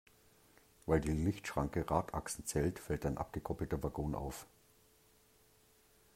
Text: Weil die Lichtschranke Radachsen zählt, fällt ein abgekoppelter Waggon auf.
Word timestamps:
Weil 0.87 0.99
die 0.99 1.11
Lichtschranke 1.11 1.87
Radachsen 1.87 2.43
zählt, 2.47 2.79
fällt 2.79 3.05
ein 3.05 3.19
abgekoppelter 3.19 3.83
Waggon 3.83 4.15
auf. 4.15 4.47